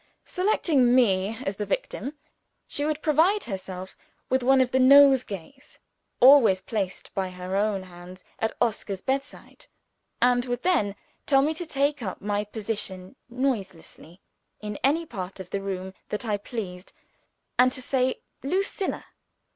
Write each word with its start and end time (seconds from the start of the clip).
Selecting 0.25 0.95
me 0.95 1.37
as 1.45 1.57
the 1.57 1.65
victim, 1.67 2.15
she 2.65 2.83
would 2.83 2.97
first 2.97 3.03
provide 3.03 3.43
herself 3.43 3.95
with 4.29 4.41
one 4.41 4.59
of 4.59 4.71
the 4.71 4.79
nosegays 4.79 5.77
always 6.19 6.59
placed 6.59 7.13
by 7.13 7.29
her 7.29 7.55
own 7.55 7.83
hands 7.83 8.23
at 8.39 8.57
Oscar's 8.59 8.99
bedside; 9.01 9.67
and 10.19 10.43
would 10.45 10.63
then 10.63 10.95
tell 11.27 11.43
me 11.43 11.53
to 11.53 11.67
take 11.67 12.01
up 12.01 12.19
my 12.19 12.43
position 12.43 13.15
noiselessly 13.29 14.19
in 14.59 14.75
any 14.83 15.05
part 15.05 15.39
of 15.39 15.51
the 15.51 15.61
room 15.61 15.93
that 16.09 16.25
I 16.25 16.35
pleased, 16.37 16.93
and 17.59 17.71
to 17.71 17.79
say 17.83 18.21
"Lucilla." 18.41 19.05